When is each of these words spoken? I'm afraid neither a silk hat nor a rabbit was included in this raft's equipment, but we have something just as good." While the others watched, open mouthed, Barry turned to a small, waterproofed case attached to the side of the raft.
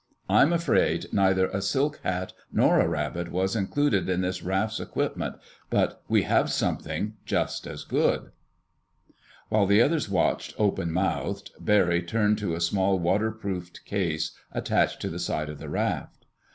I'm 0.27 0.51
afraid 0.51 1.13
neither 1.13 1.45
a 1.49 1.61
silk 1.61 1.99
hat 2.01 2.33
nor 2.51 2.79
a 2.79 2.87
rabbit 2.87 3.29
was 3.31 3.55
included 3.55 4.09
in 4.09 4.21
this 4.21 4.41
raft's 4.41 4.79
equipment, 4.79 5.35
but 5.69 6.01
we 6.07 6.23
have 6.23 6.51
something 6.51 7.17
just 7.23 7.67
as 7.67 7.83
good." 7.83 8.31
While 9.49 9.67
the 9.67 9.83
others 9.83 10.09
watched, 10.09 10.55
open 10.57 10.91
mouthed, 10.91 11.51
Barry 11.59 12.01
turned 12.01 12.39
to 12.39 12.55
a 12.55 12.61
small, 12.61 12.97
waterproofed 12.97 13.85
case 13.85 14.31
attached 14.51 15.01
to 15.01 15.09
the 15.09 15.19
side 15.19 15.49
of 15.49 15.59
the 15.59 15.69
raft. 15.69 16.25